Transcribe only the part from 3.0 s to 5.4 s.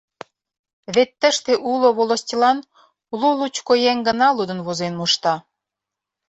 лу-лучко еҥ гына лудын-возен мошта.